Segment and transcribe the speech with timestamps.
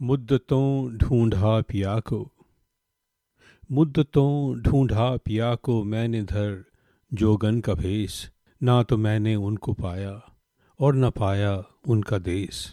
[0.00, 2.18] मुद्दतों ढूंढा पिया को।
[3.70, 6.64] मुद्दतों ढूंढा पिया को मैंने धर
[7.12, 8.30] जोगन का भेस।
[8.60, 10.12] ना तो मैंने उनको पाया
[10.80, 11.52] और न पाया
[11.88, 12.66] उनका देश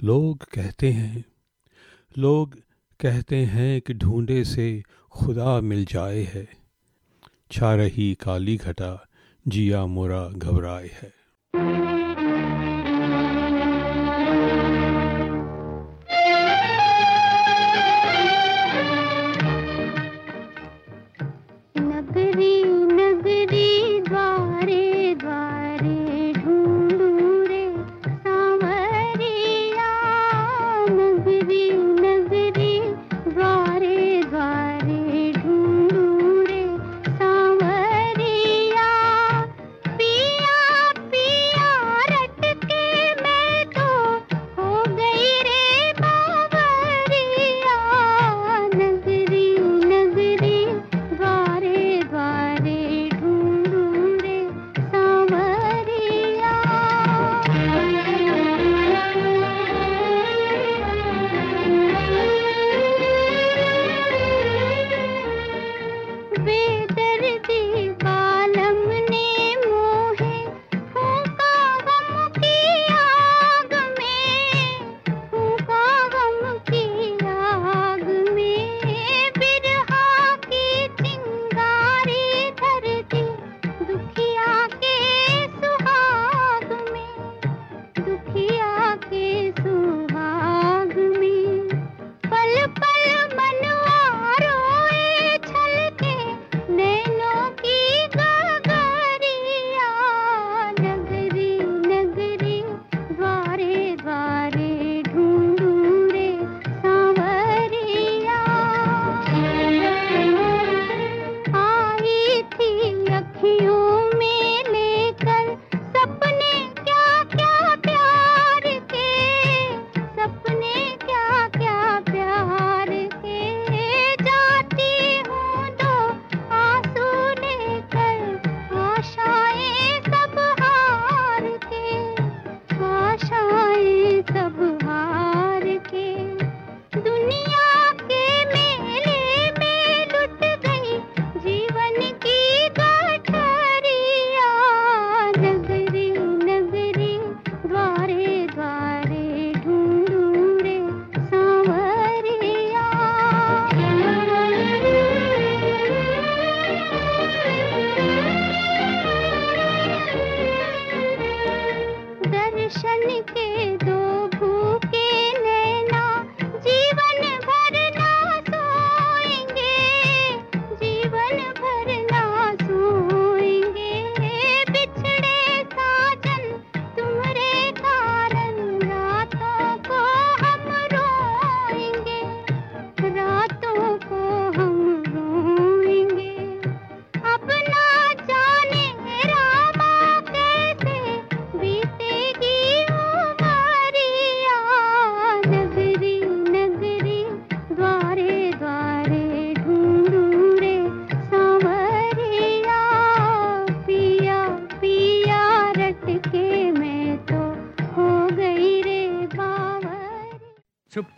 [0.00, 1.24] लोग कहते हैं,
[2.18, 2.54] लोग
[3.00, 4.82] कहते हैं कि ढूंढे से
[5.12, 6.48] खुदा मिल जाए है।
[7.50, 9.06] छा रही काली घटा,
[9.46, 11.81] जिया मोरा घबराए है।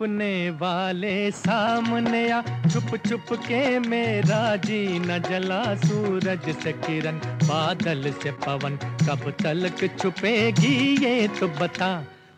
[0.05, 8.13] छुपने वाले सामने आ। छुप छुप के मेरा जी न जला सूरज से किरण, बादल
[8.23, 11.89] से पवन। कब तलक छुपेगी ये तो बता।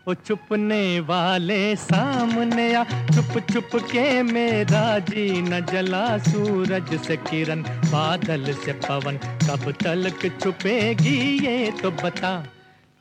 [0.08, 7.62] ओ छुपने वाले सामने आ। छुप छुप के मेरा जी न जला सूरज से किरण,
[7.92, 12.44] बादल से पवन। कब तलक छुपेगी ये तो बता।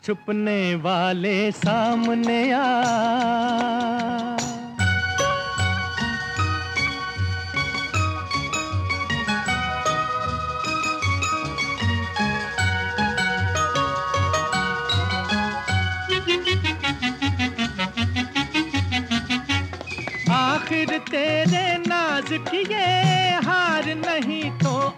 [0.05, 4.36] छुपने वाले सामने आ।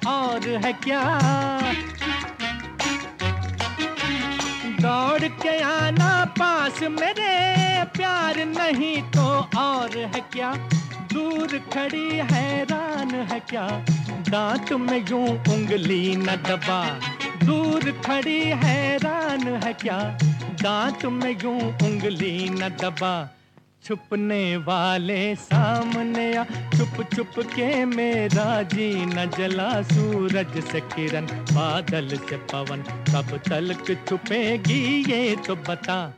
[0.09, 1.21] और है क्या?
[4.81, 10.55] दौड़ के आना पास मेरे, प्यार नहीं तो और है क्या?
[11.13, 13.67] दूर खड़ी हैरान है क्या?
[14.31, 17.01] दांत में यूँ उंगली न दबा।
[17.45, 19.99] दूर खड़ी हैरान है क्या?
[20.63, 23.38] दांत में यूँ उंगली न दबा।
[23.83, 32.09] छुपने वाले सामने आ। चुप छुप के मेरा जी न जला सूरज से किरण, बादल
[32.09, 36.15] से पवन। कब तलक छुपेगी ये तो बता।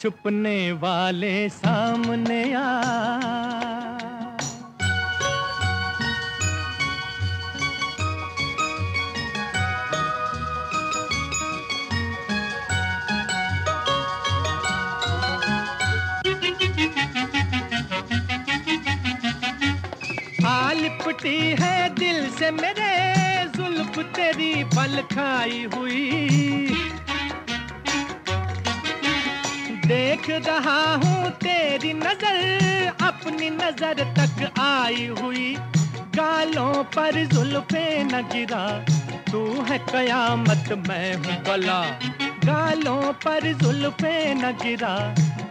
[0.00, 3.45] छुपने वाले सामने आ।
[21.16, 22.92] लिपटी है दिल से मेरे
[23.56, 26.68] जुल्फ तेरी पल खाई हुई।
[29.86, 32.36] देख रहा हूँ तेरी नज़र,
[33.02, 35.54] अपनी नज़र तक आई हुई।
[36.16, 38.64] गालों पर जुल्फे न गिरा,
[39.32, 41.82] तू है कयामत मैं हूँ बला।
[42.44, 44.96] गालों पर जुल्फे न गिरा,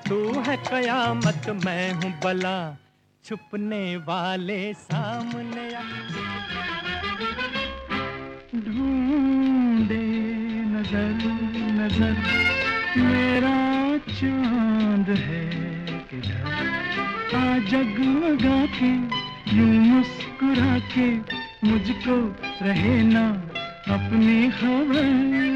[0.07, 2.57] तू है कयामत मैं हूँ बला।
[3.25, 5.69] छुपने वाले सामने
[8.65, 10.03] ढूंढे
[10.73, 11.23] नज़र
[11.79, 12.13] नज़र,
[12.97, 13.55] मेरा
[14.09, 15.43] चाँद है
[17.35, 18.93] आ जगमगा के,
[19.57, 21.09] यूँ मुस्कुरा के,
[21.67, 22.17] मुझको
[22.65, 23.27] रहे ना
[23.95, 25.54] अपनी खबर।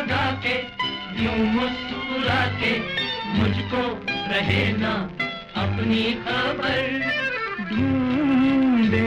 [0.00, 0.54] जगमगा के
[1.22, 2.40] यूँ मुस्कुरा
[3.38, 3.82] मुझको
[4.30, 4.92] रहे ना
[5.62, 6.78] अपनी खबर।
[7.70, 9.06] ढूंढे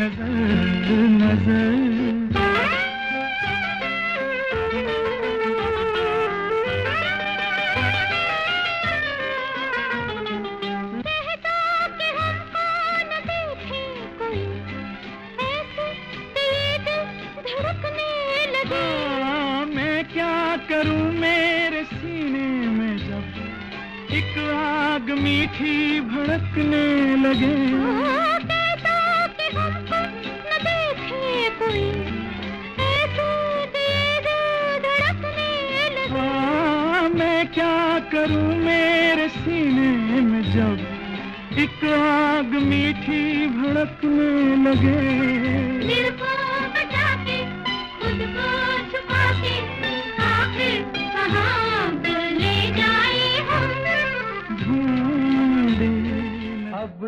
[0.00, 0.28] नज़र
[1.20, 1.79] नज़र।
[25.60, 26.84] मीठी भड़कने
[27.22, 27.54] लगे।
[36.10, 44.98] हाँ, मैं क्या करूँ मेरे सीने में जब एक आग मीठी भड़कने लगे।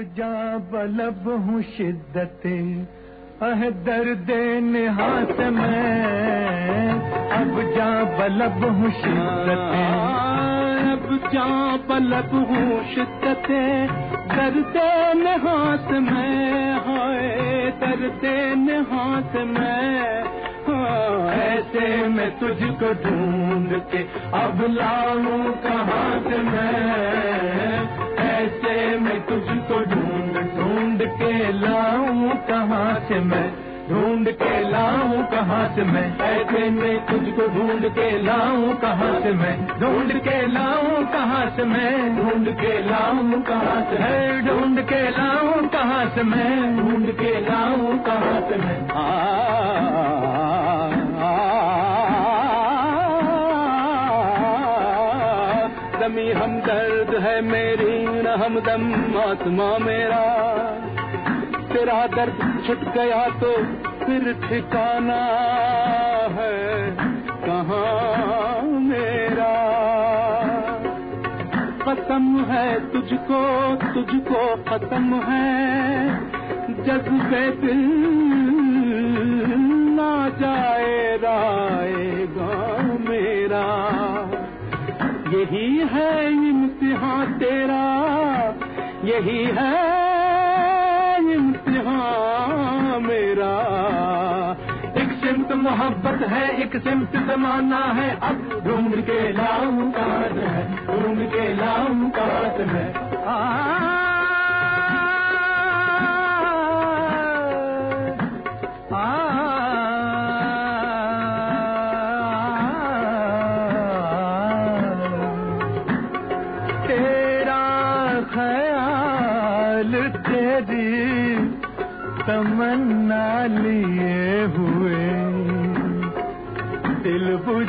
[0.04, 2.42] जा बलब हूँ शिद्दत।
[3.42, 4.26] अह दर्द
[4.62, 6.88] निहास में।
[7.30, 9.72] अब जा बलब हूँ शिद्दत।
[10.92, 13.48] अब जा बलब हूँ शिद्दत।
[14.36, 14.72] दर्द
[15.16, 18.20] निहास में, हाय, दर्द
[18.58, 20.02] निहास में।
[21.32, 23.98] ऐसे में तुझको ढूंढ के
[24.38, 28.01] अब लाऊं कहाँ से मैं।
[28.42, 33.50] ऐसे मैं तुझको ढूंढ ढूंढ के लाऊं कहाँ से मैं?
[33.88, 36.18] ढूंढ के लाऊं कहाँ से मैं?
[36.18, 39.66] ऐसे मैं तुझको ढूंढ के लाऊं कहाँ से मैं?
[39.80, 42.16] ढूंढ के लाऊं कहाँ से मैं?
[42.16, 46.76] ढूंढ के लाऊं कहाँ से है, ढूंढ के लाऊं कहाँ से मैं?
[46.76, 48.78] ढूंढ के लाऊं कहाँ से मैं?
[56.32, 60.24] हम दर्द है मेरी, न हमदम आत्मा मेरा।
[61.72, 63.52] तेरा दर्द छुट गया तो
[64.04, 65.22] फिर ठिकाना
[66.32, 66.90] है,
[67.46, 69.52] कहाँ मेरा?
[71.82, 73.40] खत्म है तुझको
[73.94, 75.52] तुझको खत्म है
[76.82, 77.82] जज्बे दिल
[79.96, 82.81] ना जाए राएगा
[85.42, 87.84] यही है इम्तिहा तेरा,
[89.04, 89.72] यही है
[91.32, 93.54] इम्तिहान मेरा।
[95.02, 101.28] एक सिमत मोहब्बत है, एक सिमत जमाना है, अब ढूंढ के लाऊं काट है ढूंढ
[101.28, 102.86] के लाऊं काट है।
[103.26, 104.01] आ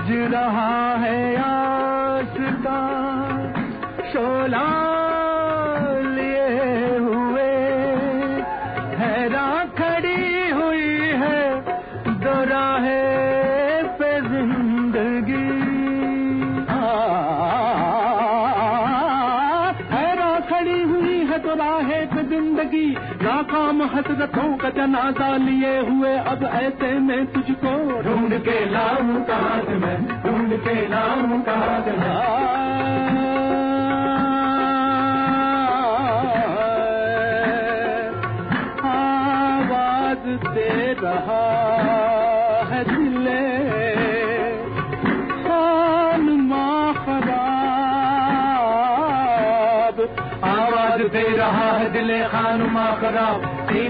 [0.10, 0.83] रहा
[23.86, 30.08] हसरतों का जनाजा लिए हुए अब ऐसे में तुझको ढूंढ के लाऊं काट में?
[30.08, 31.88] ढूंढ के लाऊं काट
[38.86, 41.44] आवाज़ दे रहा
[42.66, 43.44] है दिले।
[50.44, 52.62] आवाज़ दे रहा है दिले खान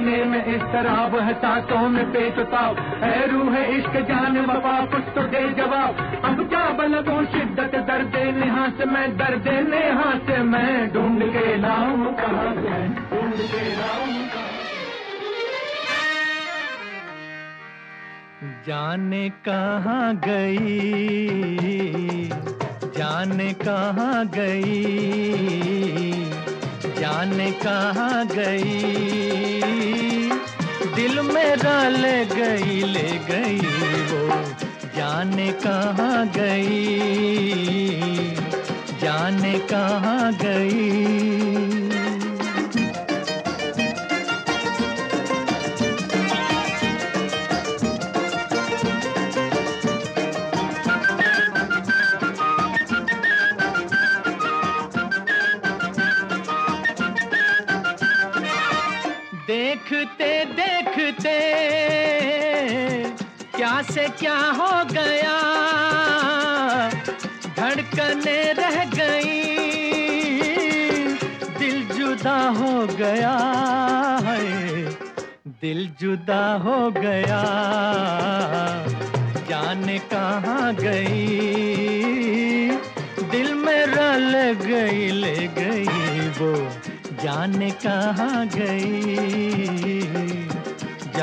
[0.03, 5.24] सीने में इस तरह है सांसों में बेचताब है रूह इश्क जान वफा, कुछ तो
[5.24, 11.24] दे जवाब। अब क्या बलगो, शिद्दत, दर्द नेहा से मैं, दर्द नेहा से मैं। ढूंढ
[11.24, 11.98] के लाऊं
[13.12, 14.22] ढूंढ के लाऊं
[18.67, 20.60] जाने कहाँ गई?
[22.98, 26.12] जाने कहाँ गई?
[27.00, 29.52] जाने कहाँ गई?
[31.43, 33.59] मेरा ले गई ले गई
[34.09, 34.27] वो।
[34.95, 36.75] जाने कहाँ गई?
[39.01, 41.13] जाने कहाँ गई?
[59.47, 60.45] देखते
[60.95, 61.38] देखते
[63.55, 65.38] क्या से क्या हो गया।
[67.57, 69.41] धड़कने रह गई,
[71.59, 73.33] दिल जुदा हो गया
[74.25, 74.39] है,
[75.62, 77.41] दिल जुदा हो गया।
[79.50, 81.27] जाने कहाँ गई,
[83.31, 86.53] दिल मेरा ले गई ले गई वो
[87.23, 88.91] जाने कहाँ गई।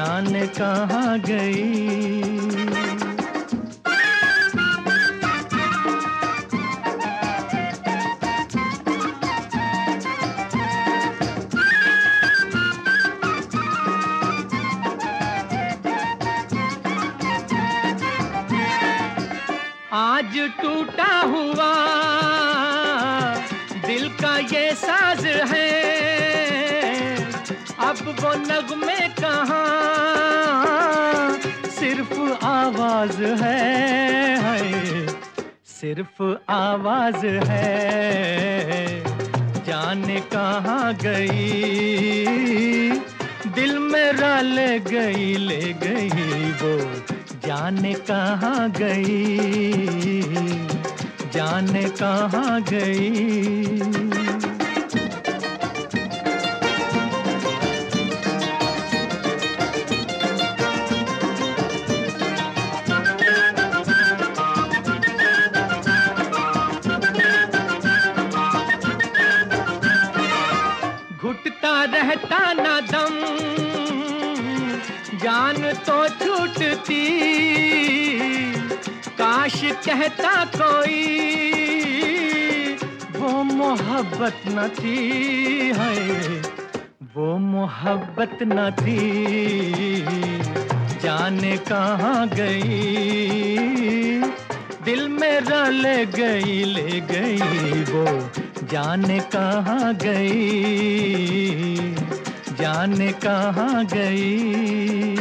[0.01, 2.41] जाने कहाँ गई?
[19.93, 21.73] आज टूटा हुआ
[23.87, 25.69] दिल का ये साज है।
[27.89, 28.80] अब वो नगमे
[33.01, 35.07] आवाज़ है,
[35.65, 39.05] सिर्फ़ आवाज़ है।
[39.65, 41.31] जाने कहाँ गई?
[43.55, 46.09] दिल मेरा ले गई ले गई
[46.53, 47.03] वो।
[47.49, 49.73] जाने कहाँ गई?
[51.33, 54.00] जाने कहाँ गई?
[79.85, 81.03] कहता कोई
[83.17, 84.97] वो मोहब्बत न थी
[85.79, 85.95] है
[87.15, 89.01] वो मोहब्बत न थी।
[91.03, 94.21] जाने कहाँ गई,
[94.85, 97.39] दिल मेरा ले गई ले गई
[97.85, 98.05] वो।
[98.73, 101.95] जाने कहाँ गई,
[102.61, 105.20] जाने कहाँ गई।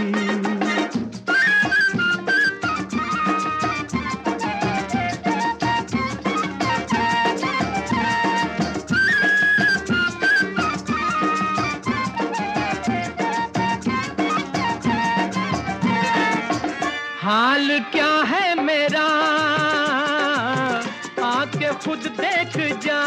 [21.89, 23.01] खुद देख जा।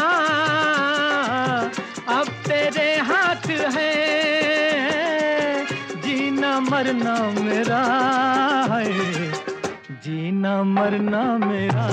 [2.19, 3.93] अब तेरे हाथ है।
[6.01, 7.83] जीना मरना मेरा
[8.71, 8.93] है।
[9.91, 11.87] जीना मरना मेरा।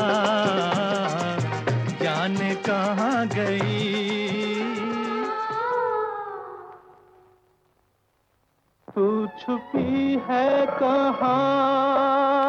[2.03, 4.01] जाने कहाँ गई।
[8.95, 12.40] तू छुपी है कहाँ?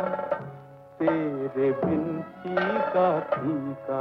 [0.99, 2.05] तेरे बिन
[2.37, 3.99] फीका फीका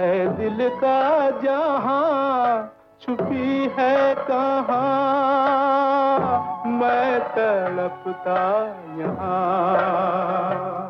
[0.00, 2.72] है दिल का जहाँ,
[3.02, 4.76] छुपी है कहाँ।
[6.66, 8.40] मैं तड़पता
[8.98, 10.85] यहाँ।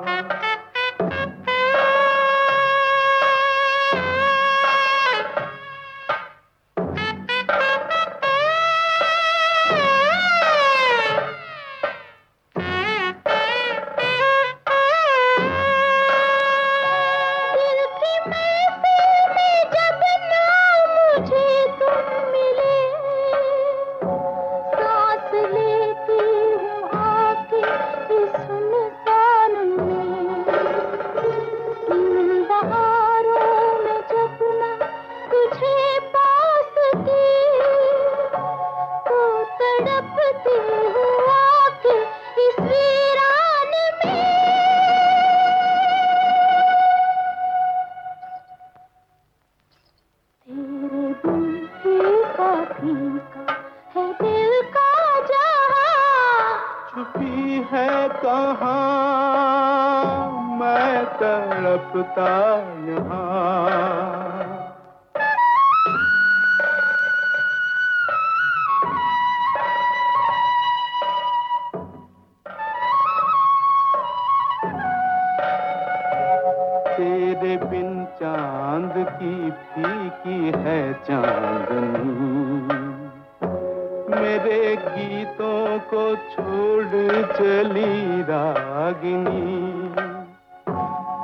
[87.37, 89.66] चली रागिनी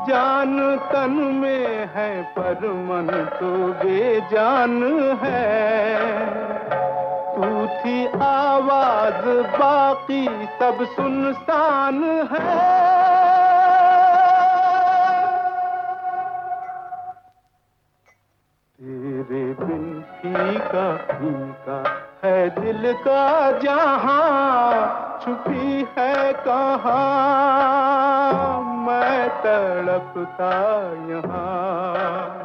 [0.09, 3.09] जान तन में है, पर मन
[3.41, 4.83] तो बेजान
[5.23, 6.03] है।
[7.35, 9.25] तू थी आवाज़,
[9.59, 10.27] बाकी
[10.61, 12.61] सब सुनसान है।
[18.79, 21.83] तेरे बिन फीका फीका
[22.25, 26.87] है दिल का जहाँ। छुपी है कहाँ?
[28.63, 30.53] मैं तड़पता
[31.11, 32.42] यहाँ।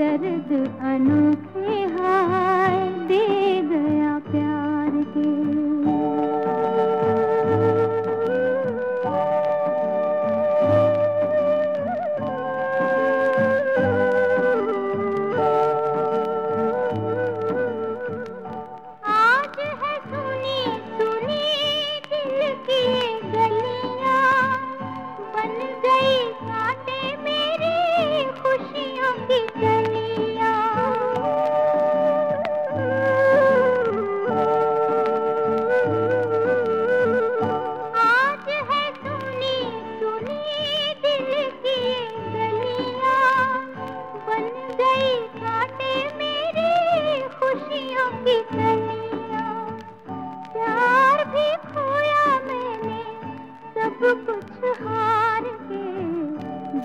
[0.00, 0.50] दर्द
[0.90, 1.59] अनोखे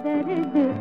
[0.06, 0.75] दर्द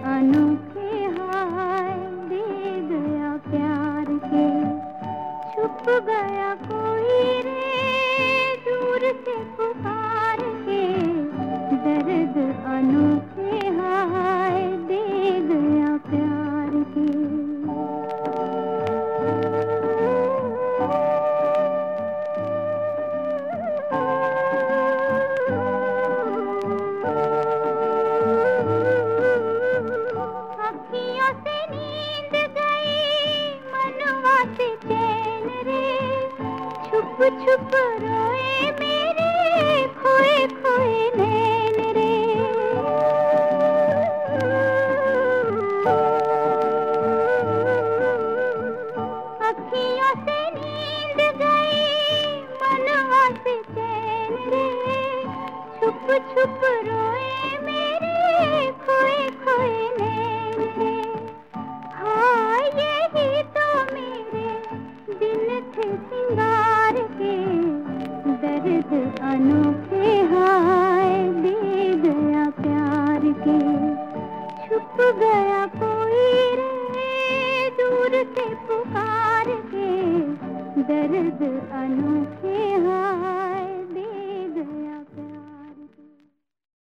[38.05, 38.71] रोए